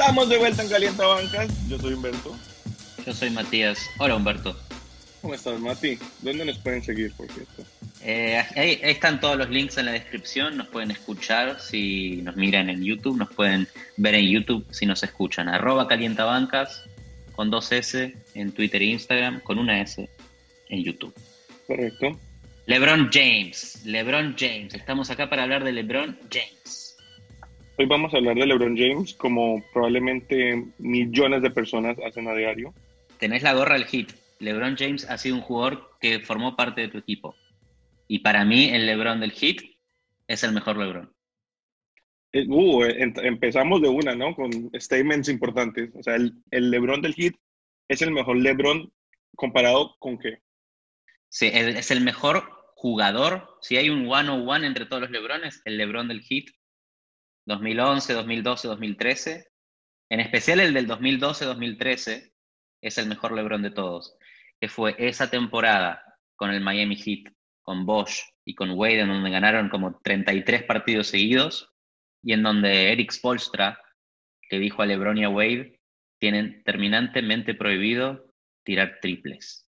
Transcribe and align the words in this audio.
Estamos 0.00 0.30
de 0.30 0.38
vuelta 0.38 0.62
en 0.62 0.70
Calienta 0.70 1.06
Bancas. 1.06 1.68
Yo 1.68 1.78
soy 1.78 1.92
Humberto. 1.92 2.34
Yo 3.04 3.12
soy 3.12 3.28
Matías. 3.28 3.78
Hola 3.98 4.16
Humberto. 4.16 4.58
¿Cómo 5.20 5.34
estás, 5.34 5.60
Mati? 5.60 5.98
¿Dónde 6.22 6.46
nos 6.46 6.56
pueden 6.56 6.82
seguir, 6.82 7.12
por 7.12 7.30
cierto? 7.30 7.64
Eh, 8.02 8.42
ahí, 8.56 8.80
están 8.82 9.20
todos 9.20 9.36
los 9.36 9.50
links 9.50 9.76
en 9.76 9.84
la 9.84 9.92
descripción. 9.92 10.56
Nos 10.56 10.68
pueden 10.68 10.90
escuchar 10.90 11.60
si 11.60 12.22
nos 12.22 12.34
miran 12.34 12.70
en 12.70 12.82
YouTube. 12.82 13.18
Nos 13.18 13.28
pueden 13.34 13.68
ver 13.98 14.14
en 14.14 14.26
YouTube 14.26 14.66
si 14.70 14.86
nos 14.86 15.02
escuchan. 15.02 15.50
Arroba 15.50 15.86
Calientabancas 15.86 16.82
con 17.32 17.50
dos 17.50 17.70
S 17.70 18.16
en 18.34 18.52
Twitter 18.52 18.80
e 18.80 18.86
Instagram, 18.86 19.40
con 19.40 19.58
una 19.58 19.82
S 19.82 20.08
en 20.70 20.82
YouTube. 20.82 21.14
Correcto. 21.66 22.18
LeBron 22.64 23.10
James. 23.12 23.82
LeBron 23.84 24.34
James. 24.38 24.72
Estamos 24.72 25.10
acá 25.10 25.28
para 25.28 25.42
hablar 25.42 25.62
de 25.62 25.72
LeBron 25.72 26.18
James. 26.30 26.89
Hoy 27.80 27.86
vamos 27.86 28.12
a 28.12 28.18
hablar 28.18 28.36
de 28.36 28.44
LeBron 28.44 28.76
James 28.76 29.14
como 29.14 29.64
probablemente 29.72 30.66
millones 30.76 31.40
de 31.40 31.50
personas 31.50 31.96
hacen 32.04 32.28
a 32.28 32.34
diario. 32.34 32.74
Tenés 33.18 33.42
la 33.42 33.54
gorra 33.54 33.72
del 33.72 33.86
hit. 33.86 34.10
LeBron 34.38 34.76
James 34.76 35.08
ha 35.08 35.16
sido 35.16 35.36
un 35.36 35.40
jugador 35.40 35.88
que 35.98 36.20
formó 36.20 36.56
parte 36.56 36.82
de 36.82 36.88
tu 36.88 36.98
equipo. 36.98 37.34
Y 38.06 38.18
para 38.18 38.44
mí, 38.44 38.68
el 38.68 38.84
LeBron 38.84 39.20
del 39.20 39.32
Heat 39.32 39.62
es 40.28 40.44
el 40.44 40.52
mejor 40.52 40.76
LeBron. 40.76 41.10
Eh, 42.34 42.44
uh, 42.46 42.82
empezamos 43.22 43.80
de 43.80 43.88
una, 43.88 44.14
¿no? 44.14 44.34
Con 44.34 44.70
statements 44.78 45.30
importantes. 45.30 45.90
O 45.94 46.02
sea, 46.02 46.16
el, 46.16 46.34
el, 46.50 46.70
LeBron 46.70 47.00
del 47.00 47.14
Heat 47.14 47.32
es 47.88 48.02
el 48.02 48.10
mejor 48.10 48.36
LeBron 48.36 48.92
comparado 49.36 49.96
con 50.00 50.18
qué? 50.18 50.42
Sí, 51.30 51.50
es 51.50 51.90
el 51.90 52.02
mejor 52.02 52.42
jugador. 52.74 53.48
Si 53.62 53.78
hay 53.78 53.88
un 53.88 54.06
one-on-one 54.06 54.66
entre 54.66 54.84
todos 54.84 55.00
los 55.00 55.10
LeBrones, 55.10 55.62
el 55.64 55.78
LeBron 55.78 56.08
del 56.08 56.20
Heat 56.20 56.44
2011, 57.50 58.14
2012, 58.14 58.68
2013. 58.68 59.48
En 60.10 60.20
especial 60.20 60.60
el 60.60 60.72
del 60.72 60.86
2012, 60.86 61.44
2013 61.44 62.32
es 62.82 62.98
el 62.98 63.06
mejor 63.06 63.32
LeBron 63.32 63.62
de 63.62 63.70
todos 63.70 64.16
que 64.60 64.68
fue 64.68 64.94
esa 64.98 65.30
temporada 65.30 66.02
con 66.36 66.50
el 66.50 66.60
Miami 66.60 66.96
Heat, 66.96 67.32
con 67.62 67.86
Bosch 67.86 68.20
y 68.44 68.54
con 68.54 68.72
Wade, 68.72 69.00
en 69.00 69.08
donde 69.08 69.30
ganaron 69.30 69.70
como 69.70 69.98
33 70.02 70.64
partidos 70.64 71.08
seguidos, 71.08 71.72
y 72.22 72.34
en 72.34 72.42
donde 72.42 72.92
Eric 72.92 73.10
Spolstra 73.10 73.80
le 74.50 74.58
dijo 74.58 74.82
a 74.82 74.86
LeBron 74.86 75.16
y 75.16 75.24
a 75.24 75.30
Wade, 75.30 75.80
tienen 76.18 76.62
terminantemente 76.64 77.54
prohibido 77.54 78.26
tirar 78.64 78.98
triples. 79.00 79.66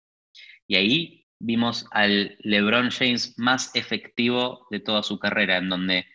Y 0.68 0.76
ahí 0.76 1.28
vimos 1.40 1.88
al 1.92 2.38
LeBron 2.40 2.92
James 2.92 3.34
más 3.40 3.76
efectivo 3.76 4.68
de 4.70 4.80
toda 4.80 5.02
su 5.02 5.18
carrera, 5.18 5.58
en 5.58 5.70
donde 5.70 6.06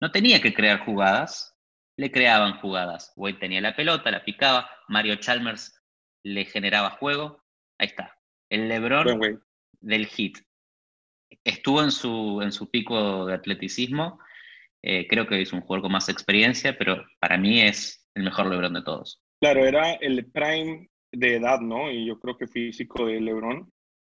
no 0.00 0.10
tenía 0.10 0.40
que 0.40 0.54
crear 0.54 0.84
jugadas, 0.84 1.56
le 1.96 2.10
creaban 2.10 2.60
jugadas. 2.60 3.12
Wade 3.16 3.38
tenía 3.38 3.60
la 3.60 3.74
pelota, 3.74 4.10
la 4.10 4.24
picaba, 4.24 4.70
Mario 4.88 5.16
Chalmers 5.16 5.74
le 6.22 6.44
generaba 6.44 6.90
juego, 6.90 7.42
Ahí 7.78 7.86
está. 7.86 8.18
El 8.50 8.68
LeBron 8.68 9.40
del 9.80 10.06
Hit. 10.06 10.38
Estuvo 11.44 11.82
en 11.82 11.90
su, 11.90 12.40
en 12.42 12.50
su 12.52 12.70
pico 12.70 13.26
de 13.26 13.34
atleticismo. 13.34 14.18
Eh, 14.82 15.06
creo 15.08 15.26
que 15.26 15.40
es 15.40 15.52
un 15.52 15.60
jugador 15.60 15.82
con 15.82 15.92
más 15.92 16.08
experiencia, 16.08 16.76
pero 16.76 17.04
para 17.20 17.38
mí 17.38 17.60
es 17.60 18.08
el 18.14 18.24
mejor 18.24 18.46
LeBron 18.46 18.74
de 18.74 18.82
todos. 18.82 19.22
Claro, 19.40 19.64
era 19.64 19.92
el 19.92 20.26
prime 20.30 20.88
de 21.12 21.36
edad, 21.36 21.60
¿no? 21.60 21.90
Y 21.90 22.06
yo 22.06 22.18
creo 22.18 22.36
que 22.36 22.48
físico 22.48 23.06
de 23.06 23.20
LeBron, 23.20 23.70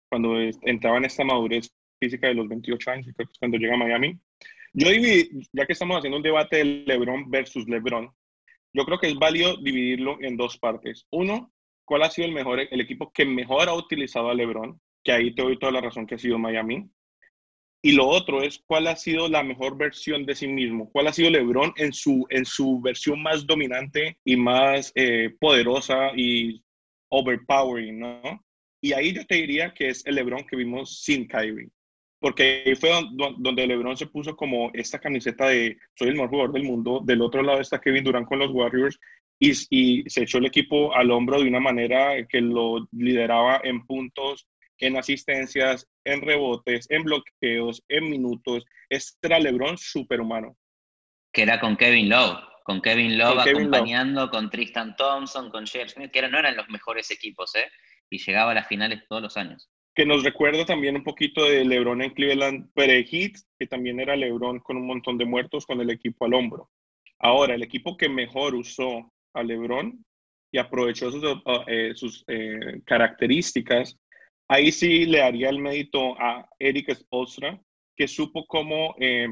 cuando 0.08 0.38
entraba 0.62 0.98
en 0.98 1.06
esta 1.06 1.24
madurez 1.24 1.70
física 2.00 2.28
de 2.28 2.34
los 2.34 2.48
28 2.48 2.90
años, 2.90 3.06
creo 3.16 3.26
que 3.26 3.32
es 3.32 3.38
cuando 3.38 3.58
llega 3.58 3.74
a 3.74 3.78
Miami. 3.78 4.18
Yo 4.72 4.90
dividí, 4.90 5.48
ya 5.52 5.66
que 5.66 5.72
estamos 5.72 5.98
haciendo 5.98 6.16
un 6.16 6.22
debate 6.22 6.58
de 6.58 6.64
LeBron 6.86 7.30
versus 7.30 7.66
LeBron, 7.68 8.10
yo 8.72 8.84
creo 8.84 8.98
que 8.98 9.08
es 9.08 9.14
válido 9.14 9.56
dividirlo 9.56 10.18
en 10.20 10.36
dos 10.36 10.58
partes. 10.58 11.06
Uno, 11.10 11.52
cuál 11.84 12.02
ha 12.02 12.10
sido 12.10 12.28
el 12.28 12.34
mejor, 12.34 12.60
el 12.60 12.80
equipo 12.80 13.10
que 13.12 13.24
mejor 13.24 13.68
ha 13.68 13.74
utilizado 13.74 14.28
a 14.28 14.34
LeBron, 14.34 14.80
que 15.02 15.12
ahí 15.12 15.34
te 15.34 15.42
doy 15.42 15.58
toda 15.58 15.72
la 15.72 15.80
razón 15.80 16.06
que 16.06 16.16
ha 16.16 16.18
sido 16.18 16.38
Miami. 16.38 16.88
Y 17.80 17.92
lo 17.92 18.06
otro 18.06 18.42
es 18.42 18.58
cuál 18.66 18.88
ha 18.88 18.96
sido 18.96 19.28
la 19.28 19.42
mejor 19.42 19.76
versión 19.78 20.26
de 20.26 20.34
sí 20.34 20.48
mismo, 20.48 20.90
cuál 20.90 21.06
ha 21.06 21.12
sido 21.12 21.30
LeBron 21.30 21.72
en 21.76 21.92
su, 21.92 22.26
en 22.28 22.44
su 22.44 22.80
versión 22.80 23.22
más 23.22 23.46
dominante 23.46 24.18
y 24.24 24.36
más 24.36 24.92
eh, 24.96 25.30
poderosa 25.40 26.10
y 26.16 26.62
overpowering, 27.10 28.00
¿no? 28.00 28.44
Y 28.80 28.92
ahí 28.92 29.12
yo 29.12 29.24
te 29.26 29.36
diría 29.36 29.72
que 29.72 29.88
es 29.88 30.04
el 30.06 30.16
LeBron 30.16 30.44
que 30.44 30.56
vimos 30.56 31.02
sin 31.02 31.26
Kyrie. 31.26 31.70
Porque 32.20 32.64
ahí 32.66 32.74
fue 32.74 32.90
donde 33.38 33.66
LeBron 33.66 33.96
se 33.96 34.06
puso 34.06 34.36
como 34.36 34.70
esta 34.74 34.98
camiseta 34.98 35.48
de 35.48 35.78
soy 35.94 36.08
el 36.08 36.14
mejor 36.14 36.30
jugador 36.30 36.52
del 36.52 36.64
mundo. 36.64 37.00
Del 37.04 37.22
otro 37.22 37.42
lado 37.42 37.60
está 37.60 37.80
Kevin 37.80 38.04
Durant 38.04 38.26
con 38.26 38.40
los 38.40 38.50
Warriors 38.50 38.98
y, 39.40 40.04
se 40.08 40.22
echó 40.22 40.38
el 40.38 40.46
equipo 40.46 40.94
al 40.94 41.10
hombro 41.10 41.40
de 41.40 41.48
una 41.48 41.60
manera 41.60 42.26
que 42.26 42.40
lo 42.40 42.88
lideraba 42.92 43.60
en 43.62 43.86
puntos, 43.86 44.48
en 44.78 44.96
asistencias, 44.96 45.86
en 46.04 46.20
rebotes, 46.22 46.86
en 46.90 47.04
bloqueos, 47.04 47.82
en 47.88 48.10
minutos. 48.10 48.64
Este 48.88 49.16
era 49.22 49.38
LeBron 49.38 49.78
superhumano. 49.78 50.56
Que 51.32 51.42
era 51.42 51.60
con 51.60 51.76
Kevin 51.76 52.08
Love, 52.08 52.38
con 52.64 52.80
Kevin 52.80 53.18
Love 53.18 53.46
acompañando, 53.46 54.30
con 54.30 54.50
Tristan 54.50 54.96
Thompson, 54.96 55.50
con 55.50 55.66
J.R. 55.66 55.88
Smith, 55.88 56.10
que 56.10 56.26
no 56.26 56.38
eran 56.38 56.56
los 56.56 56.68
mejores 56.68 57.10
equipos, 57.10 57.54
¿eh? 57.54 57.70
Y 58.10 58.18
llegaba 58.18 58.52
a 58.52 58.54
las 58.54 58.66
finales 58.66 59.02
todos 59.08 59.22
los 59.22 59.36
años. 59.36 59.68
Que 59.98 60.06
nos 60.06 60.22
recuerda 60.22 60.64
también 60.64 60.94
un 60.94 61.02
poquito 61.02 61.42
de 61.42 61.64
LeBron 61.64 62.00
en 62.02 62.14
Cleveland 62.14 62.70
pre-Heat, 62.72 63.32
que 63.58 63.66
también 63.66 63.98
era 63.98 64.14
LeBron 64.14 64.60
con 64.60 64.76
un 64.76 64.86
montón 64.86 65.18
de 65.18 65.24
muertos 65.24 65.66
con 65.66 65.80
el 65.80 65.90
equipo 65.90 66.24
al 66.24 66.34
hombro. 66.34 66.70
Ahora, 67.18 67.56
el 67.56 67.64
equipo 67.64 67.96
que 67.96 68.08
mejor 68.08 68.54
usó 68.54 69.12
a 69.34 69.42
LeBron 69.42 70.04
y 70.52 70.58
aprovechó 70.58 71.10
sus, 71.10 71.24
eh, 71.66 71.94
eh, 72.28 72.80
características, 72.84 73.98
ahí 74.46 74.70
sí 74.70 75.04
le 75.04 75.20
haría 75.20 75.48
el 75.48 75.58
mérito 75.58 76.14
a 76.20 76.48
Eric 76.60 76.94
Spolstra, 76.94 77.60
que 77.96 78.06
supo 78.06 78.46
cómo 78.46 78.94
eh, 79.00 79.26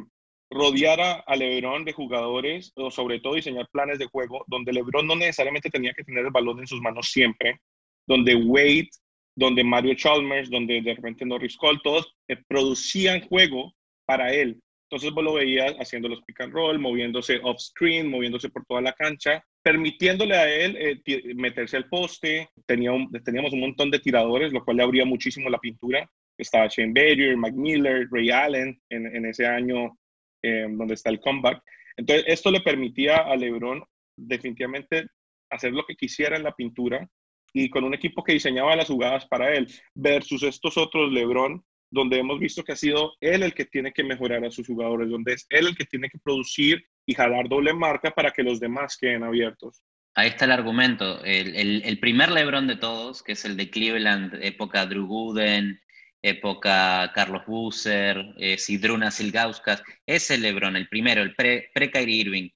rodear 0.50 1.22
a, 1.25 1.37
LeBron 1.37 1.84
de 1.84 1.93
jugadores, 1.93 2.72
o 2.75 2.91
sobre 2.91 3.21
todo 3.21 3.34
diseñar 3.34 3.69
planes 3.71 4.00
de 4.00 4.06
juego, 4.06 4.44
donde 4.48 4.72
LeBron 4.72 5.06
no 5.06 5.15
necesariamente 5.15 5.71
tenía 5.71 5.94
que 5.94 6.03
tener 6.03 6.25
el 6.25 6.33
balón 6.33 6.59
en 6.59 6.66
sus 6.66 6.81
manos 6.81 7.06
siempre, 7.12 7.60
donde 8.04 8.34
Wade, 8.34 8.91
donde 9.36 9.62
Mario 9.62 9.94
Chalmers, 9.94 10.50
donde 10.50 10.80
de 10.80 10.94
repente 10.94 11.24
Norris 11.24 11.56
Cole, 11.56 11.78
todos 11.84 12.16
producían 12.48 13.20
juego 13.28 13.72
para 14.06 14.32
él. 14.32 14.60
Entonces 14.88 15.12
vos 15.12 15.24
lo 15.24 15.34
veías 15.34 15.74
haciendo 15.80 16.08
los 16.08 16.22
pick 16.22 16.41
and 16.41 16.52
roll, 16.52 16.78
moviéndose 16.78 17.41
off 17.42 17.58
screen, 17.58 18.08
moviéndose 18.08 18.48
por 18.50 18.64
toda 18.66 18.80
la 18.80 18.92
cancha, 18.92 19.44
permitiéndole 19.62 20.36
a 20.36 20.48
él 20.48 20.76
eh, 20.78 21.34
meterse 21.34 21.76
al 21.76 21.88
poste. 21.88 22.48
Tenía 22.66 22.92
teníamos 23.24 23.52
un 23.52 23.60
montón 23.60 23.91
de 23.91 23.98
tiradores, 23.98 24.52
lo 24.52 24.64
cual 24.64 24.76
le 24.76 24.84
abría 24.84 25.04
muchísimo 25.04 25.50
la 25.50 25.58
pintura. 25.58 26.08
Estaba 26.38 26.68
Shane 26.68 26.92
Bader, 26.92 27.36
Mike 27.36 28.06
Ray 28.10 28.30
Allen 28.30 28.80
en, 28.88 29.26
ese 29.26 29.47
año 29.47 29.98
eh, 30.42 30.66
donde 30.70 30.94
está 30.94 31.10
el 31.10 31.18
comeback. 31.18 31.62
Entonces, 31.97 32.24
esto 32.28 32.53
le 32.53 32.60
permitía 32.60 33.16
a 33.16 33.34
LeBron 33.34 33.82
definitivamente 34.16 35.08
hacer 35.50 35.72
lo 35.72 35.84
que 35.84 35.97
quisiera 35.97 36.36
en 36.36 36.44
la 36.44 36.54
pintura 36.54 37.08
y 37.56 37.70
con 37.70 37.84
un 37.84 37.94
equipo 37.94 38.22
que 38.22 38.34
diseñaba 38.34 38.76
las 38.76 38.88
jugadas 38.88 39.24
para 39.26 39.54
él, 39.54 39.66
versus 39.94 40.42
estos 40.42 40.76
otros 40.76 41.10
LeBron 41.10 41.64
donde 41.90 42.18
hemos 42.18 42.38
visto 42.38 42.62
que 42.62 42.72
ha 42.72 42.76
sido 42.76 43.14
él 43.20 43.42
el 43.42 43.54
que 43.54 43.64
tiene 43.64 43.92
que 43.92 44.04
mejorar 44.04 44.44
a 44.44 44.50
sus 44.50 44.66
jugadores, 44.66 45.08
donde 45.08 45.32
es 45.32 45.46
él 45.48 45.68
el 45.68 45.76
que 45.76 45.84
tiene 45.84 46.10
que 46.10 46.18
producir 46.18 46.84
y 47.06 47.14
jalar 47.14 47.48
doble 47.48 47.72
marca 47.72 48.10
para 48.10 48.30
que 48.30 48.42
los 48.42 48.60
demás 48.60 48.98
queden 49.00 49.22
abiertos. 49.22 49.82
Ahí 50.14 50.28
está 50.28 50.44
el 50.46 50.52
argumento. 50.52 51.22
El, 51.24 51.98
primer 52.00 52.30
LeBron 52.30 52.66
de 52.66 52.76
todos, 52.76 53.22
que 53.22 53.32
es 53.32 53.44
el 53.44 53.56
de 53.56 53.70
Cleveland, 53.70 54.38
época 54.42 54.86
Drew 54.86 55.06
Gooden, 55.06 55.80
época 56.22 57.12
Carlos 57.14 57.42
Busser, 57.47 58.34
eh, 58.38 58.59
Sidruna 58.59 59.10
Silgauskas, 59.10 59.82
ese 60.06 60.38
LeBron, 60.38 60.76
el 60.76 60.88
primero, 60.88 61.22
el 61.22 61.34
pre-Kyrie 61.34 62.16
Irving, 62.16 62.48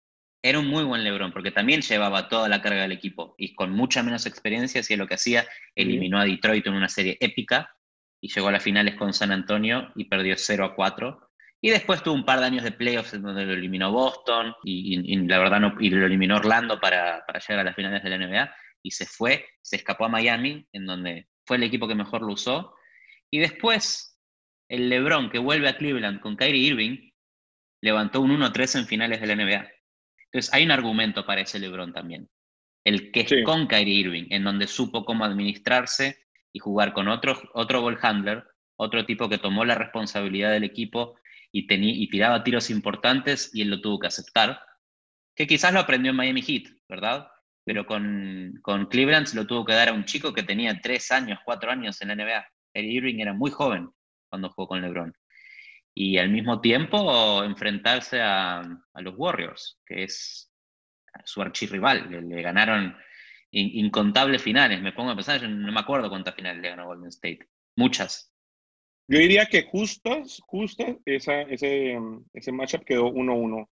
era 0.42 0.58
un 0.58 0.68
muy 0.68 0.84
buen 0.84 1.04
LeBron 1.04 1.32
porque 1.32 1.50
también 1.50 1.82
llevaba 1.82 2.28
toda 2.28 2.48
la 2.48 2.62
carga 2.62 2.82
del 2.82 2.92
equipo 2.92 3.34
y 3.36 3.54
con 3.54 3.72
mucha 3.72 4.02
menos 4.02 4.26
experiencia 4.26 4.80
hacía 4.80 4.96
lo 4.96 5.06
que 5.06 5.14
hacía, 5.14 5.46
eliminó 5.74 6.18
a 6.18 6.24
Detroit 6.24 6.66
en 6.66 6.74
una 6.74 6.88
serie 6.88 7.18
épica 7.20 7.70
y 8.20 8.28
llegó 8.32 8.48
a 8.48 8.52
las 8.52 8.62
finales 8.62 8.94
con 8.96 9.12
San 9.12 9.32
Antonio 9.32 9.92
y 9.96 10.04
perdió 10.04 10.34
0 10.36 10.64
a 10.64 10.74
4. 10.74 11.30
Y 11.62 11.70
después 11.70 12.02
tuvo 12.02 12.14
un 12.14 12.24
par 12.24 12.40
de 12.40 12.46
años 12.46 12.64
de 12.64 12.72
playoffs 12.72 13.12
en 13.14 13.22
donde 13.22 13.44
lo 13.44 13.52
eliminó 13.52 13.92
Boston 13.92 14.54
y, 14.64 15.18
la 15.26 15.38
verdad 15.38 15.60
no, 15.60 15.74
y 15.78 15.90
lo 15.90 16.06
eliminó 16.06 16.36
Orlando 16.36 16.80
para, 16.80 17.24
para, 17.26 17.38
llegar 17.38 17.60
a 17.60 17.64
las 17.64 17.76
finales 17.76 18.02
de 18.02 18.10
la 18.10 18.18
NBA 18.18 18.54
y 18.82 18.90
se 18.90 19.04
fue, 19.04 19.46
se 19.60 19.76
escapó 19.76 20.06
a 20.06 20.08
Miami, 20.08 20.66
en 20.72 20.86
donde 20.86 21.28
fue 21.46 21.58
el 21.58 21.62
equipo 21.64 21.86
que 21.86 21.94
mejor 21.94 22.22
lo 22.22 22.32
usó. 22.32 22.74
Y 23.30 23.40
después 23.40 24.18
el 24.70 24.88
LeBron 24.88 25.30
que 25.30 25.38
vuelve 25.38 25.68
a 25.68 25.76
Cleveland 25.76 26.20
con 26.20 26.36
Kyrie 26.36 26.68
Irving 26.68 27.10
levantó 27.82 28.20
un 28.20 28.30
1-3 28.30 28.80
en 28.80 28.86
finales 28.86 29.20
de 29.20 29.26
la 29.26 29.36
NBA. 29.36 29.68
Entonces 30.32 30.52
hay 30.54 30.64
un 30.64 30.70
argumento 30.70 31.26
para 31.26 31.40
ese 31.40 31.58
LeBron 31.58 31.92
también. 31.92 32.28
El 32.84 33.12
que 33.12 33.20
es 33.20 33.44
con 33.44 33.66
Kyrie 33.66 34.00
Irving, 34.00 34.26
en 34.30 34.44
donde 34.44 34.66
supo 34.66 35.04
cómo 35.04 35.24
administrarse, 35.24 36.26
y 36.52 36.58
jugar 36.58 36.92
con 36.92 37.08
otro, 37.08 37.40
otro 37.54 37.80
ball 37.80 37.98
handler, 38.02 38.44
otro 38.76 39.04
tipo 39.06 39.28
que 39.28 39.38
tomó 39.38 39.64
la 39.64 39.76
responsabilidad 39.76 40.50
del 40.50 40.64
equipo 40.64 41.16
y, 41.52 41.66
y 41.70 42.08
tiraba 42.08 42.42
tiros 42.42 42.70
importantes 42.70 43.50
y 43.54 43.62
él 43.62 43.70
lo 43.70 43.80
tuvo 43.80 44.00
que 44.00 44.08
aceptar, 44.08 44.60
que 45.36 45.46
quizás 45.46 45.72
lo 45.72 45.80
aprendió 45.80 46.10
en 46.10 46.16
Miami 46.16 46.42
Heat, 46.42 46.64
¿verdad? 46.88 47.28
pero 47.64 47.86
con, 47.86 48.58
con 48.62 48.86
Cleveland 48.86 49.26
se 49.26 49.36
lo 49.36 49.46
tuvo 49.46 49.64
que 49.64 49.74
dar 49.74 49.90
a 49.90 49.92
un 49.92 50.04
chico 50.04 50.32
que 50.32 50.42
tenía 50.42 50.80
tres 50.80 51.12
años, 51.12 51.38
cuatro 51.44 51.70
años 51.70 52.00
en 52.02 52.08
la 52.08 52.16
NBA. 52.16 52.44
Kyrie 52.74 52.92
Irving 52.94 53.20
era 53.20 53.32
muy 53.32 53.50
joven 53.50 53.90
cuando 54.28 54.50
jugó 54.50 54.68
con 54.68 54.82
LeBron. 54.82 55.14
Y 55.94 56.18
al 56.18 56.30
mismo 56.30 56.60
tiempo 56.60 57.42
enfrentarse 57.42 58.20
a, 58.20 58.62
los 58.94 59.14
Warriors, 59.16 59.78
que 59.84 60.04
es 60.04 60.52
su 61.24 61.42
archirrival. 61.42 62.10
Le, 62.10 62.22
le 62.22 62.42
ganaron 62.42 62.96
incontables 63.52 64.42
finales. 64.42 64.80
Me 64.80 64.92
pongo 64.92 65.10
a 65.10 65.16
pensar, 65.16 65.42
no 65.48 65.72
me 65.72 65.80
acuerdo 65.80 66.08
cuántas 66.08 66.34
finales 66.34 66.62
le 66.62 66.70
ganó 66.70 66.86
Golden 66.86 67.08
State. 67.08 67.48
Muchas. 67.76 68.32
Yo 69.08 69.18
diría 69.18 69.46
que 69.46 69.64
justas, 69.64 70.40
justas, 70.46 70.96
esa, 71.04 71.42
ese, 71.42 71.98
ese 72.32 72.52
matchup 72.52 72.84
quedó 72.84 73.10
1-1. 73.12 73.68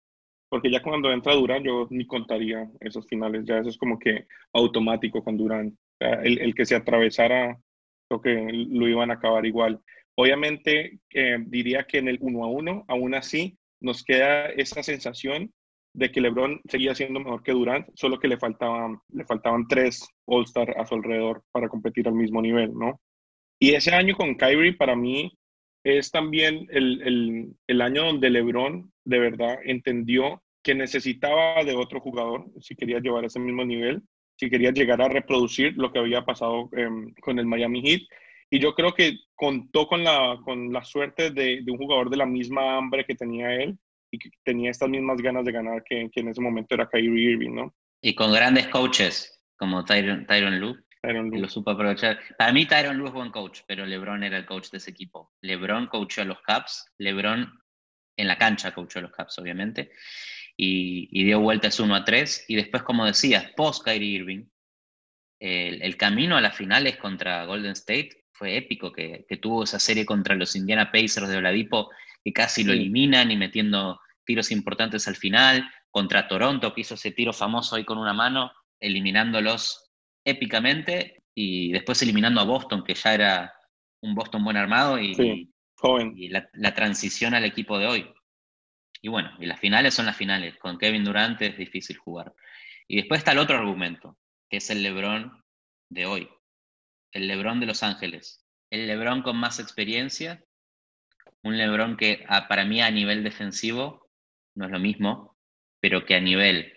Porque 0.49 0.71
ya 0.71 0.81
cuando 0.81 1.11
entra 1.11 1.35
Durán, 1.35 1.63
yo 1.63 1.87
ni 1.91 2.07
contaría 2.07 2.67
esos 2.79 3.05
finales. 3.07 3.43
Ya 3.45 3.59
eso 3.59 3.69
es 3.69 3.77
como 3.77 3.99
que 3.99 4.25
automático 4.53 5.23
con 5.23 5.37
Durán. 5.37 5.77
el, 5.99 6.39
el, 6.39 6.55
que 6.55 6.65
se 6.65 6.75
atravesara, 6.75 7.59
creo 8.07 8.21
que 8.21 8.51
lo 8.51 8.87
iban 8.87 9.11
a 9.11 9.15
acabar 9.15 9.45
igual. 9.45 9.79
Obviamente, 10.19 10.99
eh, 11.13 11.37
diría 11.45 11.83
que 11.83 11.99
en 11.99 12.07
el 12.07 12.17
1 12.19 12.43
a 12.43 12.47
1, 12.47 12.85
aún 12.87 13.15
así, 13.15 13.57
nos 13.79 14.03
queda 14.03 14.47
esa 14.47 14.81
sensación 14.81 15.53
de 15.93 16.11
que 16.11 16.21
LeBron 16.21 16.61
seguía 16.67 16.95
siendo 16.95 17.19
mejor 17.19 17.43
que 17.43 17.51
Durant, 17.51 17.87
solo 17.95 18.19
que 18.19 18.27
le 18.27 18.37
faltaban, 18.37 18.99
le 19.09 19.25
faltaban 19.25 19.67
tres 19.67 20.07
All-Star 20.25 20.75
a 20.79 20.85
su 20.85 20.95
alrededor 20.95 21.43
para 21.51 21.69
competir 21.69 22.07
al 22.07 22.13
mismo 22.13 22.41
nivel, 22.41 22.73
¿no? 22.73 22.99
Y 23.59 23.73
ese 23.73 23.93
año 23.93 24.15
con 24.15 24.35
Kyrie, 24.35 24.73
para 24.73 24.95
mí, 24.95 25.31
es 25.83 26.11
también 26.11 26.67
el, 26.71 27.01
el, 27.01 27.55
el 27.67 27.81
año 27.81 28.05
donde 28.05 28.29
LeBron 28.29 28.91
de 29.05 29.19
verdad 29.19 29.57
entendió 29.63 30.43
que 30.63 30.75
necesitaba 30.75 31.63
de 31.63 31.75
otro 31.75 32.01
jugador 32.01 32.45
si 32.59 32.75
quería 32.75 32.99
llevar 32.99 33.23
ese 33.25 33.39
mismo 33.39 33.63
nivel, 33.63 34.01
si 34.35 34.49
quería 34.49 34.71
llegar 34.71 35.01
a 35.01 35.07
reproducir 35.07 35.77
lo 35.77 35.91
que 35.91 35.99
había 35.99 36.25
pasado 36.25 36.69
em, 36.73 37.13
con 37.21 37.39
el 37.39 37.45
Miami 37.45 37.81
Heat. 37.81 38.01
Y 38.49 38.59
yo 38.59 38.73
creo 38.73 38.93
que 38.93 39.17
contó 39.35 39.87
con 39.87 40.03
la, 40.03 40.39
con 40.43 40.71
la 40.71 40.83
suerte 40.83 41.31
de, 41.31 41.61
de, 41.61 41.71
un 41.71 41.77
jugador 41.77 42.09
de 42.09 42.17
la 42.17 42.25
misma 42.25 42.77
hambre 42.77 43.05
que 43.05 43.15
tenía 43.15 43.53
él 43.53 43.77
y 44.11 44.19
que 44.19 44.29
tenía 44.43 44.71
estas 44.71 44.89
mismas 44.89 45.21
ganas 45.21 45.45
de 45.45 45.51
ganar 45.51 45.83
que, 45.83 46.09
que 46.11 46.21
en 46.21 46.29
ese 46.29 46.41
momento 46.41 46.73
era 46.75 46.87
Kyrie 46.87 47.31
Irving, 47.31 47.55
¿no? 47.55 47.75
Y 48.01 48.15
con 48.15 48.31
grandes 48.31 48.67
coaches 48.67 49.37
como 49.57 49.83
Tyron, 49.83 50.25
Tyron 50.25 50.59
Lue. 50.59 50.77
Tyron 51.01 51.29
Lue. 51.29 51.39
Lo 51.39 51.49
supo 51.49 51.71
aprovechar. 51.71 52.19
Para 52.37 52.53
mí 52.53 52.65
Tyron 52.65 52.97
Lue 52.97 53.07
es 53.07 53.13
buen 53.13 53.31
coach, 53.31 53.61
pero 53.67 53.85
LeBron 53.85 54.23
era 54.23 54.37
el 54.37 54.45
coach 54.45 54.69
de 54.69 54.77
ese 54.77 54.91
equipo. 54.91 55.33
LeBron 55.41 55.87
coachó 55.87 56.21
a 56.21 56.25
los 56.25 56.41
Caps, 56.41 56.93
LeBron 56.99 57.51
en 58.15 58.27
la 58.27 58.37
cancha 58.37 58.73
coachó 58.73 58.99
a 58.99 59.03
los 59.03 59.11
Caps, 59.11 59.37
obviamente, 59.39 59.91
y, 60.55 61.09
y 61.11 61.23
dio 61.25 61.39
vueltas 61.39 61.79
1 61.79 61.93
a 61.93 62.05
3. 62.05 62.45
Y 62.47 62.55
después, 62.55 62.83
como 62.83 63.05
decías, 63.05 63.51
post 63.55 63.83
Kyrie 63.83 64.19
Irving, 64.19 64.45
el, 65.39 65.81
el, 65.81 65.97
camino 65.97 66.35
a 66.35 66.41
las 66.41 66.55
finales 66.55 66.97
contra 66.97 67.45
Golden 67.45 67.73
State 67.73 68.25
fue 68.37 68.57
épico, 68.57 68.91
que, 68.91 69.25
que, 69.27 69.37
tuvo 69.37 69.63
esa 69.63 69.79
serie 69.79 70.05
contra 70.05 70.35
los 70.35 70.55
Indiana 70.55 70.91
Pacers 70.91 71.27
de 71.27 71.37
Oladipo, 71.37 71.89
que 72.23 72.31
casi 72.31 72.63
lo 72.63 72.73
eliminan 72.73 73.31
y 73.31 73.37
metiendo 73.37 73.99
tiros 74.25 74.51
importantes 74.51 75.07
al 75.07 75.15
final, 75.15 75.67
contra 75.89 76.27
Toronto, 76.27 76.73
que 76.73 76.81
hizo 76.81 76.95
ese 76.95 77.11
tiro 77.11 77.33
famoso 77.33 77.75
ahí 77.75 77.83
con 77.83 77.97
una 77.97 78.13
mano, 78.13 78.51
eliminándolos 78.79 79.89
épicamente, 80.23 81.23
y 81.33 81.71
después 81.71 82.01
eliminando 82.01 82.41
a 82.41 82.45
Boston, 82.45 82.83
que 82.83 82.93
ya 82.93 83.13
era 83.13 83.53
un 84.01 84.13
Boston 84.13 84.43
buen 84.43 84.57
armado, 84.57 84.99
y, 84.99 85.49
joven. 85.75 86.13
y 86.15 86.29
la, 86.29 86.49
la, 86.53 86.73
transición 86.73 87.33
al 87.33 87.45
equipo 87.45 87.79
de 87.79 87.87
hoy. 87.87 88.13
Y 89.01 89.09
bueno, 89.09 89.31
y 89.39 89.45
las 89.45 89.59
finales 89.59 89.93
son 89.93 90.05
las 90.05 90.17
finales, 90.17 90.57
con 90.57 90.77
Kevin 90.77 91.03
Durant 91.03 91.41
es 91.41 91.57
difícil 91.57 91.97
jugar. 91.97 92.33
Y 92.87 92.97
después 92.97 93.19
está 93.19 93.31
el 93.31 93.39
otro 93.39 93.57
argumento, 93.57 94.17
que 94.49 94.57
es 94.57 94.69
el 94.69 94.83
Lebron 94.83 95.43
de 95.89 96.05
hoy, 96.05 96.29
el 97.11 97.27
Lebron 97.27 97.59
de 97.59 97.65
Los 97.65 97.83
Ángeles, 97.83 98.45
el 98.71 98.87
Lebron 98.87 99.21
con 99.21 99.37
más 99.37 99.59
experiencia, 99.59 100.43
un 101.43 101.57
Lebron 101.57 101.97
que 101.97 102.25
para 102.49 102.65
mí 102.65 102.81
a 102.81 102.91
nivel 102.91 103.23
defensivo 103.23 104.09
no 104.55 104.65
es 104.65 104.71
lo 104.71 104.79
mismo, 104.79 105.37
pero 105.79 106.05
que 106.05 106.15
a 106.15 106.19
nivel 106.19 106.73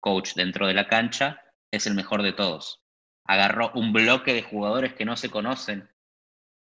coach 0.00 0.34
dentro 0.34 0.66
de 0.66 0.74
la 0.74 0.88
cancha 0.88 1.40
es 1.72 1.86
el 1.86 1.94
mejor 1.94 2.22
de 2.22 2.32
todos. 2.32 2.82
Agarró 3.24 3.72
un 3.74 3.92
bloque 3.92 4.34
de 4.34 4.42
jugadores 4.42 4.94
que 4.94 5.04
no 5.04 5.16
se 5.16 5.30
conocen. 5.30 5.88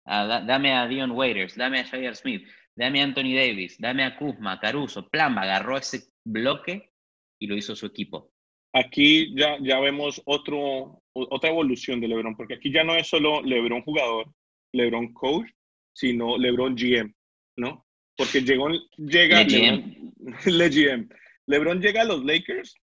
Ah, 0.06 0.44
dame 0.46 0.74
a 0.74 0.88
Dion 0.88 1.12
Waiters, 1.12 1.56
dame 1.56 1.80
a 1.80 1.86
Jair 1.86 2.16
Smith, 2.16 2.48
dame 2.76 3.02
a 3.02 3.06
Anthony 3.06 3.34
Davis, 3.36 3.78
dame 3.80 4.04
a 4.04 4.16
Kuzma, 4.18 4.60
Caruso, 4.60 5.10
Plamba, 5.10 5.44
agarró 5.44 5.78
ese 5.78 6.08
bloque 6.24 6.92
y 7.40 7.48
lo 7.48 7.56
hizo 7.56 7.76
su 7.76 7.86
equipo. 7.86 8.32
Aquí 8.74 9.34
ya, 9.36 9.58
ya 9.62 9.80
vemos 9.80 10.22
otro, 10.26 11.01
otra 11.14 11.50
evolución 11.50 12.00
de 12.00 12.08
LeBron, 12.08 12.36
porque 12.36 12.56
aquí 12.56 12.72
ya 12.72 12.84
no 12.84 12.96
es 12.96 13.08
solo 13.08 13.42
LeBron 13.42 13.82
jugador, 13.82 14.28
LeBron 14.74 15.14
coach, 15.14 15.50
sino 15.94 16.38
LeBron 16.38 16.76
GM, 16.76 17.14
¿no? 17.58 17.86
Porque 18.16 18.42
llegó, 18.42 18.70
llega 18.98 19.44
LeBron, 19.44 20.10
GM. 20.46 21.10
LeBron 21.48 21.82
llega 21.82 22.02
a 22.02 22.06
los 22.06 22.24
Lakers, 22.24 22.76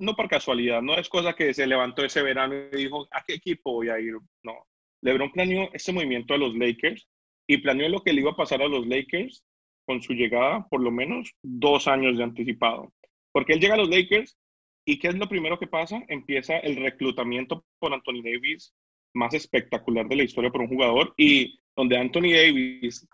no 0.00 0.14
por 0.16 0.28
casualidad, 0.28 0.80
no 0.80 0.96
es 0.96 1.08
cosa 1.08 1.34
que 1.34 1.52
se 1.52 1.66
levantó 1.66 2.04
ese 2.04 2.22
verano 2.22 2.54
y 2.72 2.76
dijo, 2.76 3.06
¿a 3.10 3.22
qué 3.26 3.34
equipo 3.34 3.72
voy 3.72 3.88
a 3.88 3.98
ir? 3.98 4.14
No. 4.42 4.66
LeBron 5.02 5.32
planeó 5.32 5.70
ese 5.72 5.92
movimiento 5.92 6.34
a 6.34 6.38
los 6.38 6.54
Lakers 6.54 7.08
y 7.46 7.58
planeó 7.58 7.88
lo 7.88 8.02
que 8.02 8.12
le 8.12 8.20
iba 8.20 8.30
a 8.30 8.36
pasar 8.36 8.62
a 8.62 8.68
los 8.68 8.86
Lakers 8.86 9.44
con 9.86 10.02
su 10.02 10.12
llegada, 10.12 10.66
por 10.68 10.80
lo 10.80 10.90
menos 10.90 11.32
dos 11.42 11.88
años 11.88 12.16
de 12.16 12.24
anticipado. 12.24 12.92
Porque 13.32 13.54
él 13.54 13.60
llega 13.60 13.74
a 13.74 13.78
los 13.78 13.88
Lakers 13.88 14.38
y 14.84 14.98
¿qué 14.98 15.08
es 15.08 15.14
lo 15.14 15.28
primero 15.28 15.58
que 15.58 15.66
pasa? 15.66 16.02
Empieza 16.08 16.58
el 16.58 16.76
reclutamiento 16.76 17.64
por 17.78 17.92
Anthony 17.92 18.22
Davis 18.22 18.74
más 19.14 19.34
espectacular 19.34 20.08
de 20.08 20.16
la 20.16 20.22
historia 20.22 20.50
por 20.50 20.62
un 20.62 20.68
jugador 20.68 21.14
y 21.16 21.58
donde 21.76 21.98
Anthony 21.98 22.32
Davis 22.32 23.06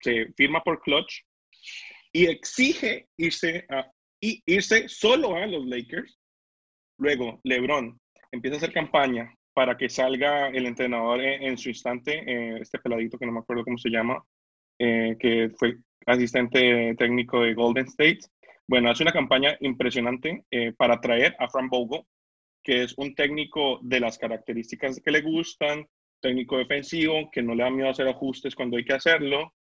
se 0.00 0.32
firma 0.36 0.62
por 0.62 0.80
Clutch 0.80 1.22
y 2.12 2.26
exige 2.26 3.08
irse, 3.16 3.66
y 4.20 4.42
irse 4.46 4.88
solo 4.88 5.36
a 5.36 5.46
los 5.46 5.66
Lakers. 5.66 6.18
Luego, 6.98 7.40
LeBron 7.44 8.00
empieza 8.32 8.56
a 8.56 8.58
hacer 8.58 8.72
campaña 8.72 9.32
para 9.54 9.76
que 9.76 9.88
salga 9.88 10.48
el 10.48 10.66
entrenador 10.66 11.20
en, 11.20 11.58
su 11.58 11.68
instante, 11.68 12.22
eh, 12.26 12.58
este 12.60 12.78
peladito 12.78 13.18
que 13.18 13.26
no 13.26 13.32
me 13.32 13.40
acuerdo 13.40 13.64
cómo 13.64 13.78
se 13.78 13.90
llama, 13.90 14.22
eh, 14.78 15.16
que 15.18 15.50
fue 15.58 15.76
asistente 16.06 16.94
técnico 16.96 17.42
de 17.42 17.54
Golden 17.54 17.86
State. 17.86 18.20
Bueno, 18.68 18.90
hace 18.90 19.02
una 19.02 19.12
campaña 19.12 19.56
impresionante 19.60 20.44
eh, 20.50 20.72
para 20.72 21.00
traer 21.00 21.34
a 21.38 21.48
Fran 21.48 21.68
Bogo, 21.68 22.06
que 22.62 22.82
es 22.82 22.94
un 22.98 23.14
técnico 23.14 23.80
de 23.82 24.00
las 24.00 24.18
características 24.18 25.00
que 25.02 25.10
le 25.10 25.22
gustan, 25.22 25.86
técnico 26.20 26.58
defensivo, 26.58 27.30
que 27.32 27.42
no 27.42 27.54
le 27.54 27.64
da 27.64 27.70
miedo 27.70 27.88
hacer 27.88 28.08
ajustes 28.08 28.54
cuando 28.54 28.76
hay 28.76 28.84
que 28.84 28.92
hacerlo, 28.92 29.54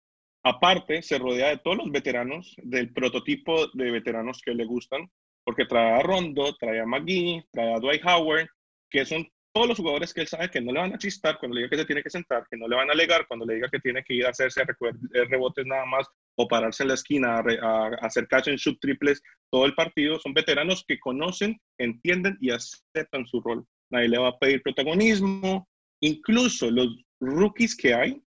Aparte, 0.48 1.02
se 1.02 1.18
rodea 1.18 1.50
de 1.50 1.58
todos 1.58 1.76
los 1.76 1.92
veteranos, 1.92 2.56
del 2.64 2.94
prototipo 2.94 3.68
de 3.74 3.92
veteranos 3.92 4.42
que 4.42 4.54
le 4.54 4.64
gustan, 4.64 5.10
porque 5.44 5.66
trae 5.66 6.00
a 6.00 6.02
Rondo, 6.02 6.56
trae 6.56 6.80
a 6.80 6.86
McGee, 6.86 7.44
trae 7.52 7.74
a 7.74 7.80
Dwight 7.80 8.02
Howard, 8.06 8.48
que 8.90 9.06
son 9.06 9.28
todos 9.52 9.68
los 9.68 9.78
jugadores 9.78 10.14
que 10.14 10.22
él 10.22 10.28
sabe 10.28 10.50
que 10.50 10.62
no 10.62 10.72
le 10.72 10.80
van 10.80 10.94
a 10.94 10.98
chistar 10.98 11.38
cuando 11.38 11.56
le 11.56 11.64
diga 11.64 11.72
que 11.72 11.78
se 11.80 11.86
tiene 11.86 12.02
que 12.02 12.10
sentar, 12.10 12.46
que 12.50 12.56
no 12.56 12.66
le 12.66 12.78
van 12.78 12.90
a 12.90 12.94
alegar 12.94 13.28
cuando 13.28 13.46
le 13.46 13.56
diga 13.56 13.68
que 13.70 13.80
tiene 13.80 14.02
que 14.06 14.14
ir 14.14 14.26
a 14.26 14.30
hacerse 14.30 14.62
eh, 14.62 15.26
rebotes 15.26 15.66
nada 15.66 15.86
más 15.86 16.08
o 16.38 16.48
pararse 16.48 16.84
en 16.84 16.90
la 16.90 16.96
esquina 16.96 17.40
a, 17.40 17.88
hacer 18.02 18.28
catch 18.28 18.48
en 18.48 18.58
sub 18.58 18.80
triples 18.80 19.22
todo 19.52 19.66
el 19.66 19.74
partido. 19.74 20.20
Son 20.20 20.34
veteranos 20.34 20.86
que 20.88 21.00
conocen, 21.00 21.60
entienden 21.80 22.38
y 22.40 22.52
aceptan 22.52 23.26
su 23.26 23.42
rol. 23.42 23.66
Nadie 23.92 24.10
le 24.10 24.20
va 24.20 24.30
a 24.30 24.38
pedir 24.38 24.62
protagonismo. 24.62 25.68
Incluso 26.02 26.70
los 26.70 27.04
rookies 27.20 27.76
que 27.76 27.94
hay 27.94 28.22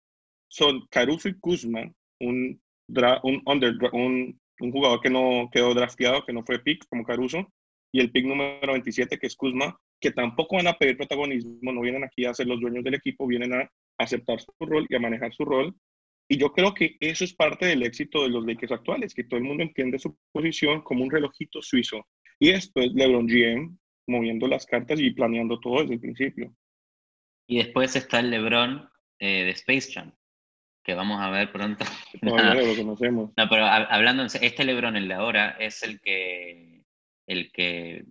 son 0.48 0.86
Caruso 0.90 1.28
y 1.28 1.38
Kuzma, 1.38 1.82
un, 2.20 2.60
un, 3.22 3.42
under, 3.44 3.74
un, 3.92 4.40
un, 4.60 4.72
jugador 4.72 5.00
que 5.02 5.10
no 5.10 5.50
quedó 5.52 5.74
drafteado, 5.74 6.24
que 6.24 6.32
no 6.32 6.42
fue 6.44 6.58
pick 6.60 6.86
como 6.88 7.04
Caruso, 7.04 7.46
y 7.92 8.00
el 8.00 8.10
pick 8.10 8.24
número 8.24 8.72
27 8.72 9.18
que 9.18 9.26
es 9.26 9.36
Kuzma, 9.36 9.78
que 10.00 10.12
tampoco 10.12 10.56
van 10.56 10.68
a 10.68 10.78
pedir 10.78 10.96
protagonismo, 10.96 11.72
no 11.72 11.80
vienen 11.82 12.04
aquí 12.04 12.24
a 12.24 12.32
ser 12.32 12.46
los 12.46 12.60
dueños 12.60 12.84
del 12.84 12.94
equipo, 12.94 13.26
vienen 13.26 13.52
a 13.52 13.70
aceptar 13.98 14.40
su 14.40 14.52
rol 14.60 14.86
y 14.88 14.94
a 14.94 15.00
manejar 15.00 15.34
su 15.34 15.44
rol. 15.44 15.74
Y 16.28 16.36
yo 16.36 16.52
creo 16.52 16.74
que 16.74 16.96
eso 17.00 17.24
es 17.24 17.34
parte 17.34 17.66
del 17.66 17.82
éxito 17.82 18.22
de 18.22 18.28
los 18.28 18.44
Lakers 18.44 18.72
actuales, 18.72 19.14
que 19.14 19.24
todo 19.24 19.38
el 19.38 19.44
mundo 19.44 19.62
entiende 19.62 19.98
su 19.98 20.16
posición 20.30 20.82
como 20.82 21.02
un 21.02 21.10
relojito 21.10 21.62
suizo. 21.62 22.06
Y 22.38 22.50
esto 22.50 22.80
es 22.80 22.92
LeBron 22.92 23.26
GM 23.26 23.78
moviendo 24.06 24.46
las 24.46 24.66
cartas 24.66 25.00
y 25.00 25.10
planeando 25.10 25.58
todo 25.58 25.80
desde 25.80 25.94
el 25.94 26.00
principio. 26.00 26.54
Y 27.46 27.58
después 27.58 27.96
está 27.96 28.20
el 28.20 28.30
LeBron 28.30 28.88
eh, 29.18 29.44
de 29.44 29.50
Space 29.52 29.92
Jam, 29.92 30.12
que 30.84 30.94
vamos 30.94 31.18
a 31.20 31.30
ver 31.30 31.50
pronto. 31.50 31.84
No, 32.20 32.36
no, 32.36 32.54
lo 32.54 32.76
conocemos. 32.76 33.30
No, 33.34 33.48
pero 33.48 33.64
hablando, 33.64 34.24
este 34.24 34.64
Lebron, 34.64 34.96
el 34.96 35.08
de 35.08 35.14
ahora, 35.14 35.56
es 35.58 35.82
el 35.82 35.98
que, 36.00 36.82
el 37.26 37.50
que 37.52 38.04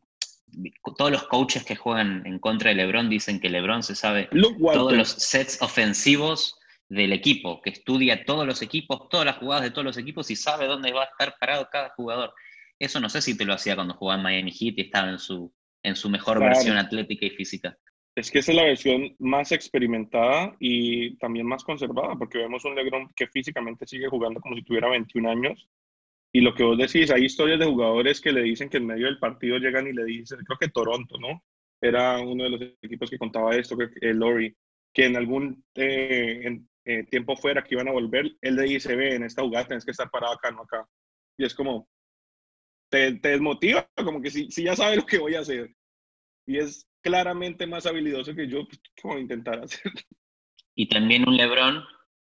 todos 0.97 1.12
los 1.12 1.24
coaches 1.27 1.63
que 1.63 1.75
juegan 1.75 2.25
en 2.25 2.39
contra 2.39 2.69
de 2.69 2.77
LeBron 2.77 3.09
dicen 3.09 3.39
que 3.39 3.50
LeBron 3.50 3.83
se 3.83 3.93
sabe 3.95 4.27
todos 4.74 4.93
los 4.93 5.09
sets 5.09 5.62
ofensivos 5.62 6.57
del 6.89 7.13
equipo, 7.13 7.62
que 7.62 7.72
estudia 7.72 8.25
todos 8.25 8.46
los 8.46 8.62
equipos, 8.62 9.10
todas 9.10 9.25
las 9.25 9.38
jugadas 9.38 9.63
de 9.63 9.72
todos 9.72 9.86
los 9.86 9.98
equipos 9.98 10.32
y 10.32 10.36
sabe 10.36 10.67
dónde 10.67 10.94
va 10.94 11.03
a 11.03 11.06
estar 11.06 11.36
parado 11.39 11.67
cada 11.72 11.89
jugador. 11.89 12.34
Eso 12.79 13.00
no 13.00 13.10
sé 13.10 13.22
si 13.22 13.36
te 13.36 13.46
lo 13.46 13.53
hacía 13.53 13.75
cuando 13.75 13.96
jugaba 13.96 14.20
en 14.20 14.24
Miami 14.24 14.51
Heat 14.51 14.75
y 14.77 14.82
estaba 14.82 15.10
en 15.10 15.20
su 15.20 15.53
en 15.84 15.96
su 15.96 16.10
mejor 16.10 16.39
versión 16.39 16.77
atlética 16.77 17.25
y 17.25 17.29
física. 17.32 17.77
Es 18.15 18.32
que 18.32 18.39
esa 18.39 18.51
es 18.51 18.58
la 18.58 18.63
versión 18.63 19.15
más 19.20 19.51
experimentada 19.51 20.56
y 20.60 21.15
también 21.17 21.46
más 21.46 21.63
conservada, 21.63 22.15
porque 22.15 22.39
vemos 22.39 22.65
un 22.65 22.75
LeBron 22.75 23.10
que 23.15 23.27
físicamente 23.27 23.86
sigue 23.86 24.08
jugando 24.08 24.41
como 24.41 24.56
si 24.56 24.63
tuviera 24.63 24.89
21 24.89 25.29
años. 25.29 25.70
Y 26.34 26.41
lo 26.41 26.53
que 26.53 26.63
vos 26.63 26.77
decís, 26.77 27.12
hay 27.12 27.25
historias 27.25 27.60
de 27.60 27.67
jugadores 27.67 28.20
que 28.20 28.32
le 28.32 28.41
dicen 28.41 28.70
que 28.70 28.77
en 28.77 28.88
medio 28.88 29.06
del 29.06 29.20
partido 29.20 29.60
llegan 29.60 29.88
y 29.88 29.94
le 29.94 30.03
dicen, 30.03 30.39
creo 30.44 30.58
que 30.58 30.70
Toronto, 30.70 31.17
¿no? 31.20 31.44
Era 31.79 32.20
uno 32.20 32.44
de 32.46 32.50
los 32.50 32.62
equipos 32.82 33.10
que 33.10 33.20
contaba 33.20 33.56
esto, 33.56 33.77
que 33.77 33.89
eh, 34.01 34.13
Lori, 34.13 34.53
que 34.94 35.06
en 35.06 35.15
algún 35.15 35.63
eh, 35.75 36.60
eh, 36.88 37.03
tiempo 37.03 37.36
fuera 37.36 37.63
que 37.63 37.75
iban 37.75 37.89
a 37.89 37.91
volver, 37.91 38.32
él 38.39 38.56
le 38.56 38.63
dice, 38.63 38.96
ve, 38.96 39.15
en 39.15 39.24
esta 39.24 39.41
jugada 39.41 39.67
tienes 39.67 39.84
que 39.84 39.91
estar 39.91 40.10
parado 40.10 40.34
acá, 40.34 40.51
no 40.51 40.62
acá. 40.62 40.88
Y 41.38 41.44
es 41.44 41.53
como, 41.53 41.89
te, 42.89 43.15
te 43.20 43.29
desmotiva, 43.29 43.89
como 43.98 44.22
que 44.22 44.32
si, 44.32 44.50
si 44.50 44.63
ya 44.63 44.74
sabes 44.74 44.96
lo 44.96 45.06
que 45.06 45.17
voy 45.17 45.36
a 45.36 45.41
hacer. 45.41 45.75
Y 46.46 46.60
es 46.60 46.88
claramente 47.01 47.67
más 47.67 47.86
habilidoso 47.86 48.34
que 48.34 48.48
yo, 48.48 48.65
pues, 48.65 48.79
¿qué 48.96 49.06
voy 49.06 49.17
a 49.17 49.22
intentar 49.22 49.62
hacer? 49.62 49.91
Y 50.75 50.88
también 50.88 51.27
un 51.27 51.36
Lebron, 51.36 51.84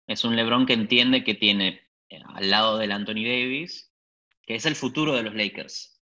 es 0.07 0.25
un 0.25 0.35
Lebron 0.35 0.65
que 0.65 0.73
entiende 0.73 1.23
que 1.23 1.35
tiene 1.35 1.81
eh, 2.09 2.19
al 2.33 2.49
lado 2.49 2.77
del 2.79 2.91
Anthony 2.91 3.23
Davis, 3.23 3.93
que 4.41 4.55
es 4.55 4.65
el 4.65 4.75
futuro 4.75 5.15
de 5.15 5.23
los 5.23 5.35
Lakers. 5.35 6.01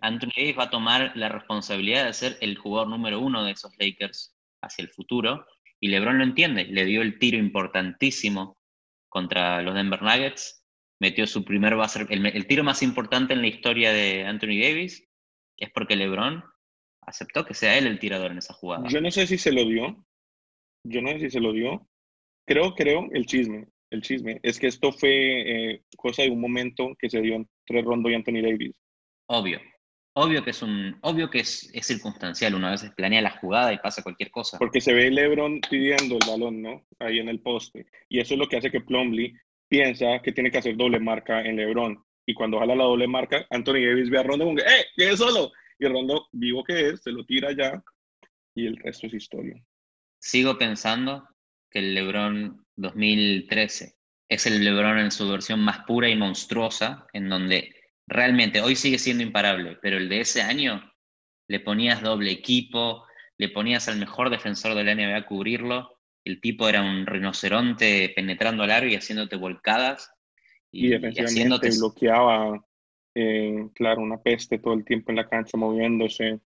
Anthony 0.00 0.30
Davis 0.36 0.58
va 0.58 0.64
a 0.64 0.70
tomar 0.70 1.12
la 1.16 1.28
responsabilidad 1.28 2.06
de 2.06 2.12
ser 2.14 2.38
el 2.40 2.56
jugador 2.56 2.88
número 2.88 3.20
uno 3.20 3.44
de 3.44 3.52
esos 3.52 3.72
Lakers 3.76 4.34
hacia 4.62 4.84
el 4.84 4.88
futuro, 4.88 5.44
y 5.84 5.88
LeBron 5.88 6.16
lo 6.16 6.24
entiende, 6.24 6.64
le 6.64 6.86
dio 6.86 7.02
el 7.02 7.18
tiro 7.18 7.36
importantísimo 7.36 8.56
contra 9.10 9.60
los 9.60 9.74
Denver 9.74 10.00
Nuggets, 10.00 10.64
metió 10.98 11.26
su 11.26 11.44
primer 11.44 11.74
el, 12.08 12.24
el 12.24 12.46
tiro 12.46 12.64
más 12.64 12.82
importante 12.82 13.34
en 13.34 13.42
la 13.42 13.48
historia 13.48 13.92
de 13.92 14.24
Anthony 14.24 14.62
Davis, 14.62 15.06
es 15.58 15.70
porque 15.74 15.94
LeBron 15.94 16.42
aceptó 17.02 17.44
que 17.44 17.52
sea 17.52 17.76
él 17.76 17.86
el 17.86 17.98
tirador 17.98 18.30
en 18.30 18.38
esa 18.38 18.54
jugada. 18.54 18.88
Yo 18.88 19.02
no 19.02 19.10
sé 19.10 19.26
si 19.26 19.36
se 19.36 19.52
lo 19.52 19.62
dio, 19.66 20.02
yo 20.84 21.02
no 21.02 21.10
sé 21.10 21.20
si 21.20 21.30
se 21.32 21.40
lo 21.40 21.52
dio. 21.52 21.86
Creo, 22.46 22.74
creo, 22.74 23.06
el 23.12 23.26
chisme, 23.26 23.68
el 23.90 24.00
chisme, 24.00 24.40
es 24.42 24.58
que 24.58 24.68
esto 24.68 24.90
fue 24.90 25.10
eh, 25.72 25.84
cosa 25.98 26.22
de 26.22 26.30
un 26.30 26.40
momento 26.40 26.96
que 26.98 27.10
se 27.10 27.20
dio 27.20 27.34
entre 27.34 27.82
Rondo 27.82 28.08
y 28.08 28.14
Anthony 28.14 28.40
Davis. 28.40 28.80
Obvio, 29.26 29.60
obvio 30.14 30.42
que 30.42 30.50
es 30.50 30.62
un, 30.62 30.96
obvio 31.02 31.30
que 31.30 31.40
es, 31.40 31.70
es 31.72 31.86
circunstancial, 31.86 32.54
uno 32.54 32.68
a 32.68 32.72
veces 32.72 32.92
planea 32.96 33.20
la 33.20 33.38
jugada 33.38 33.72
y 33.72 33.78
pasa 33.78 34.02
cualquier 34.02 34.30
cosa. 34.30 34.58
Porque 34.58 34.80
se 34.80 34.94
ve 34.94 35.10
LeBron 35.10 35.60
pidiendo 35.68 36.16
el 36.16 36.26
balón, 36.26 36.62
¿no? 36.62 36.86
Ahí 36.98 37.18
en 37.18 37.28
el 37.28 37.40
poste. 37.40 37.86
Y 38.08 38.20
eso 38.20 38.34
es 38.34 38.40
lo 38.40 38.48
que 38.48 38.56
hace 38.56 38.70
que 38.70 38.80
Plumlee 38.80 39.34
piensa 39.68 40.20
que 40.22 40.32
tiene 40.32 40.50
que 40.50 40.58
hacer 40.58 40.76
doble 40.76 41.00
marca 41.00 41.40
en 41.42 41.56
LeBron. 41.56 42.02
Y 42.26 42.34
cuando 42.34 42.58
jala 42.58 42.74
la 42.74 42.84
doble 42.84 43.06
marca, 43.06 43.46
Anthony 43.50 43.84
Davis 43.86 44.08
ve 44.08 44.18
a 44.18 44.22
Rondo 44.22 44.44
como 44.44 44.56
que, 44.56 44.62
¡eh! 44.62 44.86
¡Quede 44.96 45.16
solo! 45.16 45.52
Y 45.78 45.86
Rondo, 45.86 46.28
vivo 46.32 46.64
que 46.64 46.88
es, 46.88 47.02
se 47.02 47.10
lo 47.10 47.24
tira 47.24 47.52
ya 47.52 47.82
y 48.54 48.66
el 48.66 48.76
resto 48.76 49.06
es 49.06 49.14
historia. 49.14 49.60
Sigo 50.18 50.56
pensando 50.56 51.28
que 51.70 51.80
el 51.80 51.94
LeBron 51.94 52.64
2013 52.76 53.94
es 54.28 54.46
el 54.46 54.64
LeBron 54.64 54.98
en 54.98 55.10
su 55.10 55.28
versión 55.28 55.60
más 55.60 55.80
pura 55.80 56.08
y 56.08 56.16
monstruosa, 56.16 57.06
en 57.12 57.28
donde 57.28 57.74
realmente 58.06 58.60
hoy 58.60 58.76
sigue 58.76 58.98
siendo 58.98 59.22
imparable, 59.22 59.78
pero 59.80 59.96
el 59.96 60.08
de 60.08 60.20
ese 60.20 60.42
año 60.42 60.82
le 61.48 61.60
ponías 61.60 62.02
doble 62.02 62.30
equipo, 62.30 63.04
le 63.38 63.48
ponías 63.48 63.88
al 63.88 63.98
mejor 63.98 64.30
defensor 64.30 64.74
de 64.74 64.84
la 64.84 64.94
NBA 64.94 65.16
a 65.16 65.26
cubrirlo, 65.26 65.94
el 66.24 66.40
tipo 66.40 66.68
era 66.68 66.82
un 66.82 67.06
rinoceronte 67.06 68.12
penetrando 68.16 68.62
al 68.62 68.70
aro 68.70 68.88
y 68.88 68.96
haciéndote 68.96 69.36
volcadas. 69.36 70.10
Y, 70.70 70.94
y, 70.94 70.94
haciéndote... 70.94 71.68
bloqueaba, 71.78 72.64
eh, 73.14 73.68
claro, 73.74 74.00
una 74.00 74.22
peste 74.22 74.58
todo 74.58 74.74
el 74.74 74.84
tiempo 74.84 75.12
en 75.12 75.16
la 75.16 75.28
cancha 75.28 75.58
moviéndose. 75.58 76.40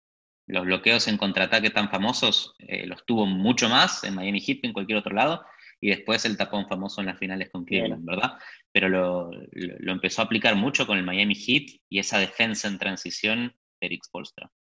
Los 0.48 0.66
bloqueos 0.66 1.08
en 1.08 1.18
contraataque 1.18 1.72
tan 1.72 1.90
famosos 1.90 2.56
eh, 2.60 2.88
los 2.88 3.06
tuvo 3.06 3.26
mucho 3.26 3.68
más 3.68 4.04
en 4.04 4.16
Miami 4.16 4.40
Heat 4.40 4.62
que 4.62 4.68
en 4.68 4.74
cualquier 4.74 5.00
otro 5.00 5.14
lado, 5.14 5.44
y 5.82 5.90
después 5.90 6.26
el 6.26 6.38
tapón 6.38 6.68
famoso 6.68 7.02
en 7.02 7.08
las 7.08 7.20
finales 7.20 7.50
con 7.50 7.66
Cleveland, 7.66 8.06
¿verdad? 8.06 8.38
Pero 8.72 8.90
lo, 8.90 9.32
lo, 9.52 9.92
empezó 9.92 10.22
a 10.22 10.26
aplicar 10.26 10.56
mucho 10.56 10.88
con 10.88 10.98
el 10.98 11.04
Miami 11.04 11.36
Heat 11.36 11.80
y 11.90 12.00
esa 12.00 12.20
defensa 12.20 12.68
en 12.68 12.80
transición, 12.80 13.56
Eric 13.80 14.04
Spolstra. 14.06 14.52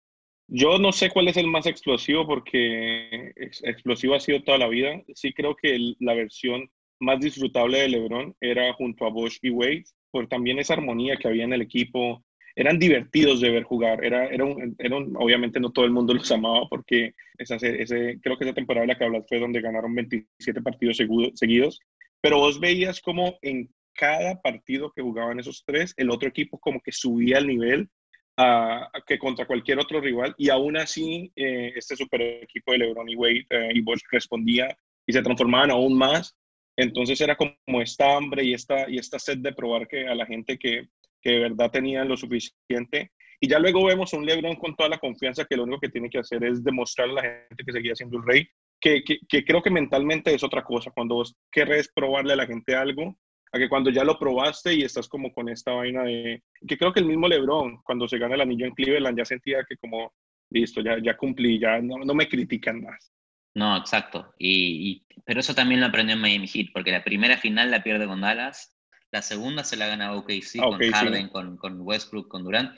Yo 0.47 0.77
no 0.77 0.91
sé 0.91 1.09
cuál 1.09 1.27
es 1.27 1.37
el 1.37 1.47
más 1.47 1.65
explosivo 1.65 2.27
porque 2.27 3.33
explosivo 3.63 4.13
ha 4.13 4.19
sido 4.19 4.43
toda 4.43 4.59
la 4.59 4.67
vida. 4.67 5.01
Sí 5.15 5.33
creo 5.33 5.55
que 5.55 5.95
la 5.99 6.13
versión 6.13 6.69
más 6.99 7.19
disfrutable 7.19 7.79
de 7.79 7.89
LeBron 7.89 8.35
era 8.39 8.71
junto 8.73 9.05
a 9.05 9.09
Bosch 9.09 9.39
y 9.41 9.49
Wade, 9.49 9.85
por 10.11 10.27
también 10.27 10.59
esa 10.59 10.73
armonía 10.73 11.17
que 11.17 11.27
había 11.27 11.43
en 11.43 11.53
el 11.53 11.61
equipo. 11.61 12.23
Eran 12.55 12.79
divertidos 12.79 13.41
de 13.41 13.49
ver 13.49 13.63
jugar. 13.63 14.03
Era, 14.03 14.27
era, 14.27 14.45
un, 14.45 14.75
era 14.79 14.95
obviamente 14.97 15.59
no 15.59 15.71
todo 15.71 15.85
el 15.85 15.91
mundo 15.91 16.13
los 16.13 16.31
amaba 16.31 16.67
porque 16.69 17.13
esa, 17.37 17.55
ese, 17.55 18.19
creo 18.21 18.37
que 18.37 18.45
esa 18.45 18.53
temporada 18.53 18.81
de 18.85 18.93
la 18.93 18.97
que 18.97 19.03
hablas 19.03 19.25
fue 19.27 19.39
donde 19.39 19.61
ganaron 19.61 19.93
27 19.93 20.61
partidos 20.61 20.97
seguidos. 20.97 21.79
Pero 22.21 22.39
vos 22.39 22.59
veías 22.59 23.01
como 23.01 23.37
en 23.41 23.69
cada 23.93 24.41
partido 24.41 24.91
que 24.91 25.01
jugaban 25.01 25.39
esos 25.39 25.63
tres, 25.65 25.93
el 25.97 26.09
otro 26.09 26.27
equipo 26.27 26.59
como 26.59 26.81
que 26.81 26.91
subía 26.91 27.37
el 27.37 27.47
nivel 27.47 27.89
a, 28.37 28.89
que 29.07 29.17
contra 29.17 29.45
cualquier 29.45 29.79
otro 29.79 30.01
rival 30.01 30.35
y 30.37 30.49
aún 30.49 30.75
así 30.75 31.31
eh, 31.37 31.71
este 31.75 31.95
super 31.95 32.21
equipo 32.21 32.73
de 32.73 32.79
LeBron 32.79 33.07
y 33.07 33.15
Wade 33.15 33.45
eh, 33.49 33.69
y 33.73 33.79
Bosch 33.79 34.03
respondía 34.11 34.77
y 35.07 35.13
se 35.13 35.21
transformaban 35.21 35.71
aún 35.71 35.97
más 35.97 36.35
entonces 36.77 37.19
era 37.21 37.35
como 37.35 37.81
esta 37.81 38.15
hambre 38.15 38.43
y 38.43 38.53
esta, 38.53 38.89
y 38.89 38.97
esta 38.97 39.17
sed 39.17 39.37
de 39.37 39.53
probar 39.53 39.87
que 39.87 40.07
a 40.07 40.15
la 40.15 40.25
gente 40.25 40.57
que, 40.57 40.89
que 41.25 41.31
de 41.31 41.39
verdad 41.39 41.71
tenían 41.71 42.07
lo 42.07 42.15
suficiente. 42.15 43.11
Y 43.41 43.49
ya 43.49 43.57
luego 43.57 43.83
vemos 43.83 44.13
un 44.13 44.25
LeBron 44.25 44.55
con 44.57 44.75
toda 44.75 44.89
la 44.89 44.99
confianza 44.99 45.45
que 45.45 45.57
lo 45.57 45.63
único 45.63 45.79
que 45.79 45.89
tiene 45.89 46.09
que 46.09 46.19
hacer 46.19 46.43
es 46.43 46.63
demostrar 46.63 47.09
a 47.09 47.13
la 47.13 47.21
gente 47.23 47.63
que 47.65 47.71
seguía 47.71 47.95
siendo 47.95 48.17
el 48.17 48.23
rey, 48.23 48.47
que, 48.79 49.03
que, 49.03 49.43
creo 49.43 49.63
que 49.63 49.71
mentalmente 49.71 50.33
es 50.33 50.43
otra 50.43 50.63
cosa, 50.63 50.91
cuando 50.91 51.15
vos 51.15 51.35
querés 51.51 51.91
probarle 51.93 52.33
a 52.33 52.35
la 52.35 52.45
gente 52.45 52.75
algo, 52.75 53.17
a 53.51 53.57
que 53.57 53.67
cuando 53.67 53.89
ya 53.89 54.03
lo 54.03 54.19
probaste 54.19 54.75
y 54.75 54.83
estás 54.83 55.07
como 55.07 55.33
con 55.33 55.49
esta 55.49 55.71
vaina 55.71 56.03
de... 56.03 56.43
que 56.67 56.77
creo 56.77 56.93
que 56.93 56.99
el 56.99 57.07
mismo 57.07 57.27
LeBron, 57.27 57.81
cuando 57.83 58.07
se 58.07 58.19
gana 58.19 58.35
el 58.35 58.41
anillo 58.41 58.67
en 58.67 58.75
Cleveland, 58.75 59.17
ya 59.17 59.25
sentía 59.25 59.65
que 59.67 59.77
como, 59.77 60.13
listo, 60.51 60.81
ya, 60.81 60.97
ya 61.01 61.17
cumplí, 61.17 61.59
ya 61.59 61.81
no, 61.81 61.97
no 61.97 62.13
me 62.13 62.29
critican 62.29 62.83
más. 62.83 63.11
No, 63.55 63.75
exacto. 63.77 64.33
Y, 64.37 65.03
pero 65.25 65.39
eso 65.39 65.55
también 65.55 65.79
lo 65.79 65.87
aprendió 65.87 66.15
en 66.15 66.21
Miami 66.21 66.47
Heat, 66.47 66.67
porque 66.73 66.91
la 66.91 67.03
primera 67.03 67.37
final 67.37 67.71
la 67.71 67.81
pierde 67.81 68.05
con 68.05 68.21
Dallas, 68.21 68.74
la 69.15 69.21
segunda 69.21 69.63
se 69.63 69.77
la 69.77 69.87
gana 69.87 70.11
OKC 70.11 70.59
con 70.59 70.77
Harden, 70.77 71.29
con, 71.29 71.55
con, 71.55 71.79
Westbrook, 71.79 72.27
con 72.27 72.43
Durant. 72.43 72.77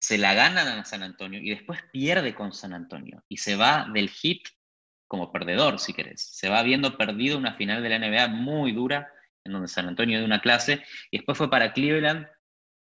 Se 0.00 0.18
la 0.18 0.34
gana 0.34 0.80
a 0.80 0.84
San 0.84 1.04
Antonio 1.04 1.40
y 1.40 1.50
después 1.50 1.78
pierde 1.92 2.34
con 2.34 2.52
San 2.52 2.72
Antonio 2.72 3.22
y 3.28 3.36
se 3.36 3.54
va 3.54 3.88
del 3.94 4.10
Heat 4.10 4.40
como 5.06 5.30
perdedor, 5.30 5.78
si 5.78 5.92
querés. 5.92 6.22
Se 6.22 6.48
va 6.48 6.58
habiendo 6.58 6.98
perdido 6.98 7.38
una 7.38 7.54
final 7.54 7.84
de 7.84 7.88
la 7.88 8.00
NBA 8.00 8.26
muy 8.28 8.72
dura, 8.72 9.12
en 9.44 9.52
donde 9.52 9.68
San 9.68 9.86
Antonio 9.86 10.18
dio 10.18 10.26
una 10.26 10.40
clase, 10.40 10.82
y 11.12 11.18
después 11.18 11.38
fue 11.38 11.48
para 11.48 11.72
Cleveland 11.72 12.26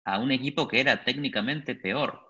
a 0.06 0.20
un 0.20 0.32
equipo 0.32 0.68
que 0.68 0.80
era 0.80 1.04
técnicamente 1.04 1.74
peor. 1.74 2.22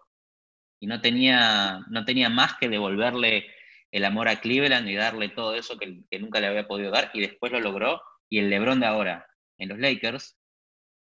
Y 0.79 0.88
no 0.88 1.01
tenía, 1.01 1.81
no 1.89 2.05
tenía 2.05 2.29
más 2.29 2.53
que 2.55 2.69
devolverle 2.69 3.46
el 3.91 4.05
amor 4.05 4.29
a 4.29 4.39
Cleveland 4.39 4.88
y 4.88 4.96
darle 4.96 5.27
todo 5.27 5.53
eso 5.53 5.77
que, 5.77 6.01
nunca 6.17 6.39
le 6.39 6.48
había 6.48 6.65
podido 6.65 6.91
dar 6.91 7.12
y 7.13 7.19
después 7.19 7.51
lo 7.51 7.60
logró. 7.60 8.01
Y 8.29 8.39
el 8.39 8.50
LeBron 8.50 8.79
de 8.79 8.86
ahora 8.86 9.25
en 9.60 9.70
los 9.70 9.80
Lakers 9.80 10.38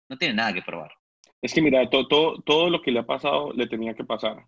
no 0.09 0.17
tiene 0.17 0.35
nada 0.35 0.53
que 0.53 0.63
probar. 0.63 0.93
Es 1.43 1.53
que 1.53 1.61
mira, 1.61 1.89
todo, 1.91 2.09
todo, 2.09 2.43
todo 2.43 2.71
lo 2.71 2.81
que 2.81 2.91
le 2.91 3.01
ha 3.01 3.07
pasado 3.07 3.53
le 3.53 3.67
tenía 3.67 3.95
que 3.95 4.05
pasar. 4.05 4.47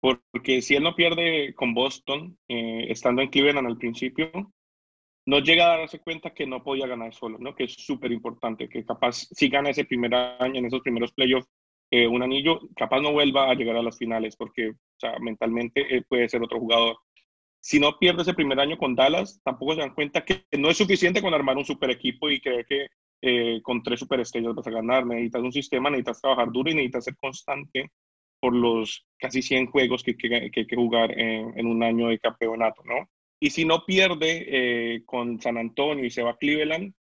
Porque 0.00 0.60
si 0.60 0.74
él 0.74 0.82
no 0.82 0.94
pierde 0.94 1.54
con 1.54 1.72
Boston, 1.72 2.38
eh, 2.48 2.86
estando 2.90 3.22
en 3.22 3.30
Cleveland 3.30 3.66
al 3.66 3.78
principio, 3.78 4.30
no 5.26 5.38
llega 5.38 5.72
a 5.72 5.78
darse 5.78 6.00
cuenta 6.00 6.34
que 6.34 6.46
no 6.46 6.62
podía 6.62 6.86
ganar 6.86 7.14
solo, 7.14 7.38
¿no? 7.38 7.54
Que 7.54 7.64
es 7.64 7.72
súper 7.72 8.12
importante, 8.12 8.68
que 8.68 8.84
capaz 8.84 9.26
si 9.30 9.48
gana 9.48 9.70
ese 9.70 9.86
primer 9.86 10.14
año, 10.14 10.58
en 10.58 10.66
esos 10.66 10.82
primeros 10.82 11.12
playoffs, 11.12 11.48
eh, 11.90 12.06
un 12.06 12.22
anillo, 12.22 12.60
capaz 12.76 13.00
no 13.00 13.12
vuelva 13.12 13.50
a 13.50 13.54
llegar 13.54 13.76
a 13.76 13.82
las 13.82 13.96
finales, 13.96 14.36
porque 14.36 14.70
o 14.70 14.98
sea, 14.98 15.18
mentalmente 15.20 16.04
puede 16.08 16.28
ser 16.28 16.42
otro 16.42 16.58
jugador 16.58 16.98
si 17.64 17.80
no 17.80 17.98
pierde 17.98 18.20
ese 18.20 18.34
primer 18.34 18.60
año 18.60 18.76
con 18.76 18.94
Dallas, 18.94 19.40
tampoco 19.42 19.72
se 19.72 19.80
dan 19.80 19.94
cuenta 19.94 20.22
que 20.22 20.44
no 20.58 20.68
es 20.68 20.76
suficiente 20.76 21.22
con 21.22 21.32
armar 21.32 21.56
un 21.56 21.64
super 21.64 21.90
equipo 21.90 22.28
y 22.28 22.38
creer 22.38 22.66
que 22.66 22.88
eh, 23.22 23.60
con 23.62 23.82
tres 23.82 24.00
superestrellas 24.00 24.54
vas 24.54 24.66
a 24.66 24.70
ganar. 24.70 25.06
Necesitas 25.06 25.42
un 25.42 25.52
sistema, 25.52 25.90
necesitas 25.90 26.20
trabajar 26.20 26.50
duro 26.52 26.70
y 26.70 26.74
necesitas 26.74 27.04
ser 27.04 27.16
constante 27.16 27.90
por 28.40 28.54
los 28.54 29.06
casi 29.18 29.42
100 29.42 29.66
juegos 29.66 30.02
que, 30.02 30.16
hay 30.20 30.50
que 30.50 30.76
jugar 30.76 31.18
en, 31.18 31.66
un 31.66 31.82
año 31.82 32.08
de 32.08 32.18
campeonato, 32.18 32.82
¿no? 32.84 33.08
Y 33.40 33.50
si 33.50 33.64
no 33.64 33.84
pierde 33.84 34.44
eh, 34.48 35.02
con 35.04 35.40
San 35.40 35.56
Antonio 35.56 36.04
y 36.04 36.10
se 36.10 36.22
va 36.22 36.32
a 36.32 36.36
Cleveland, 36.36 36.92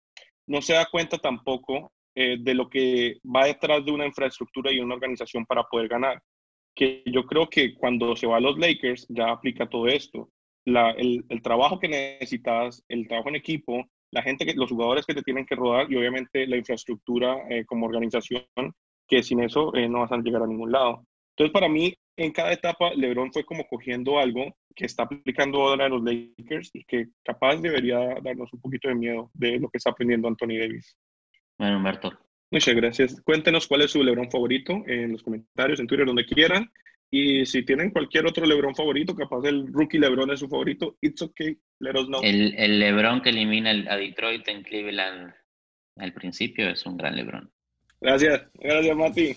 no 0.47 0.61
se 0.61 0.73
da 0.73 0.87
cuenta 0.89 1.17
tampoco 1.17 1.91
eh, 2.15 2.37
de 2.39 2.53
lo 2.53 2.69
que 2.69 3.17
va 3.23 3.45
detrás 3.45 3.83
de 3.83 3.91
una 3.91 4.05
infraestructura 4.05 4.71
y 4.71 4.79
una 4.79 4.95
organización 4.95 5.45
para 5.45 5.63
poder 5.63 5.87
ganar. 5.87 6.21
Que 6.75 7.03
yo 7.05 7.25
creo 7.25 7.49
que 7.49 7.75
cuando 7.75 8.15
se 8.15 8.27
va 8.27 8.37
a 8.37 8.41
los 8.41 8.57
Lakers 8.57 9.05
ya 9.09 9.31
aplica 9.31 9.69
todo 9.69 9.87
esto 9.87 10.29
el, 10.65 11.41
trabajo 11.41 11.79
que 11.79 11.87
necesitas, 11.87 12.83
el 12.87 13.07
trabajo 13.07 13.29
en 13.29 13.35
equipo, 13.35 13.85
la 14.13 14.21
gente, 14.21 14.45
que, 14.45 14.53
los 14.53 14.69
jugadores 14.69 15.05
que 15.05 15.13
te 15.13 15.21
tienen 15.21 15.45
que 15.45 15.55
rodar 15.55 15.91
y 15.91 15.95
obviamente 15.95 16.47
la 16.47 16.57
infraestructura 16.57 17.37
eh, 17.49 17.65
como 17.65 17.85
organización, 17.85 18.45
que 19.07 19.23
sin 19.23 19.41
eso 19.41 19.73
eh, 19.75 19.89
no 19.89 19.99
vas 20.01 20.11
a 20.11 20.17
llegar 20.17 20.43
a 20.43 20.47
ningún 20.47 20.71
lado. 20.71 21.03
Entonces, 21.31 21.51
para 21.51 21.67
mí, 21.67 21.93
en 22.15 22.31
cada 22.31 22.53
etapa, 22.53 22.91
LeBron 22.93 23.33
fue 23.33 23.43
como 23.43 23.65
cogiendo 23.65 24.19
algo 24.19 24.55
que 24.75 24.85
está 24.85 25.03
aplicando 25.03 25.61
ahora 25.61 25.87
en 25.87 25.91
los 25.91 26.03
Lakers 26.03 26.69
y 26.73 26.83
que 26.83 27.07
capaz 27.23 27.57
debería 27.57 27.97
darnos 28.21 28.53
un 28.53 28.61
poquito 28.61 28.87
de 28.87 28.95
miedo 28.95 29.31
de 29.33 29.59
lo 29.59 29.67
que 29.69 29.77
está 29.77 29.89
aprendiendo 29.89 30.27
Anthony 30.27 30.59
Davis. 30.59 30.95
Bueno, 31.57 31.77
Humberto. 31.77 32.11
Muchas 32.51 32.75
gracias. 32.75 33.21
Cuéntenos 33.21 33.67
cuál 33.67 33.81
es 33.81 33.91
su 33.91 34.03
LeBron 34.03 34.29
favorito 34.29 34.83
en 34.85 35.13
los 35.13 35.23
comentarios, 35.23 35.79
en 35.79 35.87
Twitter, 35.87 36.05
donde 36.05 36.25
quieran. 36.25 36.71
Y 37.15 37.45
si 37.45 37.61
tienen 37.61 37.91
cualquier 37.91 38.25
otro 38.25 38.43
LeBron 38.43 38.73
favorito, 38.73 39.15
capaz 39.15 39.45
el 39.45 39.67
rookie 39.71 39.99
LeBron 39.99 40.31
es 40.31 40.39
su 40.39 40.49
favorito, 40.49 40.97
it's 40.99 41.21
okay, 41.21 41.55
let 41.77 41.91
us 41.91 42.07
know. 42.07 42.19
El, 42.23 42.55
el 42.57 42.79
LeBron 42.79 43.21
que 43.21 43.29
elimina 43.29 43.69
a 43.69 43.97
Detroit 43.97 44.47
en 44.47 44.63
Cleveland 44.63 45.31
al 45.97 46.11
principio 46.11 46.67
es 46.67 46.83
un 46.87 46.97
gran 46.97 47.15
LeBron. 47.15 47.51
Gracias, 48.01 48.41
gracias 48.55 48.97
Mati. 48.97 49.35